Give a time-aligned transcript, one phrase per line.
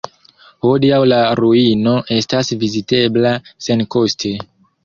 [0.67, 3.35] Hodiaŭ la ruino estas vizitebla
[3.67, 4.37] senkoste.